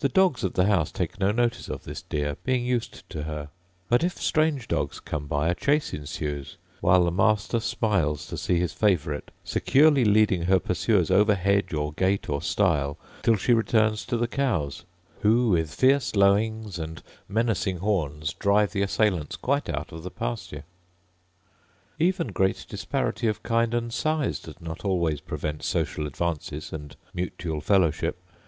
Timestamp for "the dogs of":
0.00-0.54